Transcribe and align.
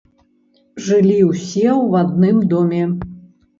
Жылі 0.85 1.17
ўсе 1.29 1.67
ў 1.67 2.01
адным 2.01 2.43
доме. 2.57 2.83